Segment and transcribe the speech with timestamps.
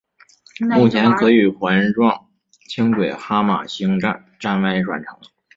[0.61, 2.27] 目前可与环状
[2.67, 5.15] 轻轨哈玛星站站外转乘。